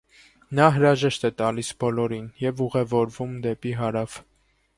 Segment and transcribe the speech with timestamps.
[0.59, 4.19] Նա հրաժեշտ է տալիս բոլորին և ուղևորվում է դեպի հարավ։